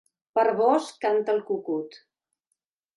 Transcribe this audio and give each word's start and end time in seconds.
Per 0.37 0.45
vós 0.61 0.89
canta 1.05 1.37
el 1.37 1.45
cucut. 1.53 2.03